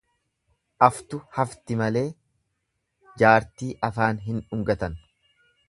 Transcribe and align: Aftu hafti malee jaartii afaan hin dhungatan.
Aftu 0.85 1.19
hafti 1.39 1.77
malee 1.81 2.03
jaartii 3.23 3.71
afaan 3.91 4.25
hin 4.31 4.43
dhungatan. 4.49 5.01